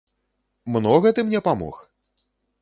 Многа 0.75 1.11
ты 1.19 1.23
мне 1.27 1.41
памог? 1.49 1.85